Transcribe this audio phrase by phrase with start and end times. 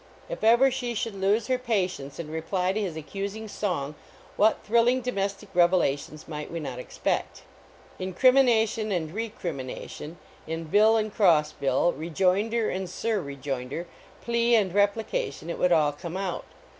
[0.29, 3.93] If ever she should lose her patience and reply to his accusing song,
[4.35, 7.43] what thrilling domestic revelations might we not expect?
[7.99, 10.17] In crimi nation and recrimination,
[10.47, 13.85] in bill and cross bill, rejoinder and sur rejoinder,
[14.23, 16.45] plea and replication, it would all come out.